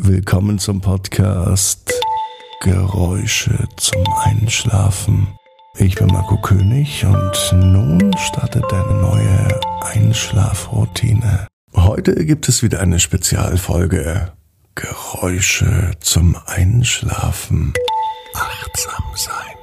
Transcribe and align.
Willkommen 0.00 0.60
zum 0.60 0.80
Podcast 0.80 1.92
Geräusche 2.60 3.66
zum 3.78 4.04
Einschlafen. 4.22 5.26
Ich 5.76 5.96
bin 5.96 6.06
Marco 6.06 6.40
König 6.40 7.04
und 7.04 7.52
nun 7.52 8.12
startet 8.16 8.62
deine 8.70 8.94
neue 8.94 9.60
Einschlafroutine. 9.82 11.48
Heute 11.74 12.14
gibt 12.24 12.48
es 12.48 12.62
wieder 12.62 12.78
eine 12.78 13.00
Spezialfolge 13.00 14.32
Geräusche 14.76 15.90
zum 15.98 16.36
Einschlafen. 16.46 17.74
Achtsam 18.34 19.04
sein. 19.16 19.56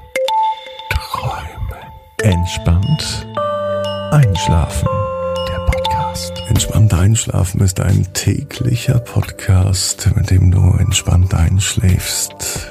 Träumen. 0.89 1.79
Entspannt 2.21 3.25
einschlafen. 4.11 4.89
Entspannt 6.47 6.93
einschlafen 6.93 7.61
ist 7.61 7.79
ein 7.79 8.13
täglicher 8.13 8.99
Podcast, 8.99 10.11
mit 10.15 10.29
dem 10.29 10.51
du 10.51 10.77
entspannt 10.77 11.33
einschläfst. 11.33 12.67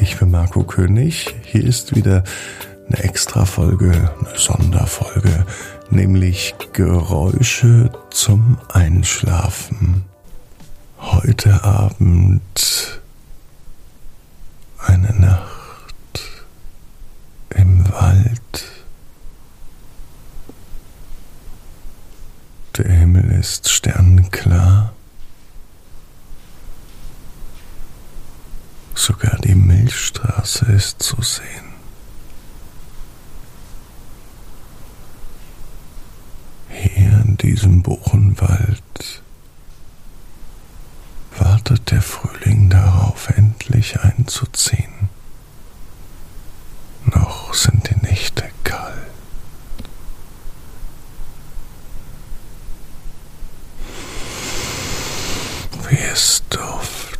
Ich 0.00 0.18
bin 0.18 0.30
Marco 0.30 0.64
König. 0.64 1.34
Hier 1.42 1.64
ist 1.64 1.96
wieder 1.96 2.24
eine 2.88 3.02
Extra-Folge, 3.02 4.10
eine 4.18 4.38
Sonderfolge, 4.38 5.46
nämlich 5.88 6.54
Geräusche 6.74 7.90
zum 8.10 8.58
Einschlafen. 8.68 10.04
Heute 10.98 11.64
Abend 11.64 13.00
eine 14.78 15.14
Nacht 15.14 16.20
im 17.54 17.90
Wald. 17.92 18.75
Der 22.78 22.90
Himmel 22.90 23.30
ist 23.30 23.70
sternklar. 23.70 24.92
Sogar 28.94 29.38
die 29.38 29.54
Milchstraße 29.54 30.66
ist 30.66 31.02
zu 31.02 31.22
sehen. 31.22 31.46
Hier 36.68 37.22
in 37.24 37.38
diesem 37.38 37.82
Buchenwald 37.82 39.22
wartet 41.38 41.90
der 41.90 42.02
Frühling 42.02 42.68
darauf, 42.68 43.30
endlich 43.30 44.00
einzuziehen. 44.00 45.08
Noch 47.06 47.54
sind 47.54 47.88
die 47.88 48.06
heaviest 55.88 56.34
stuff 56.36 57.15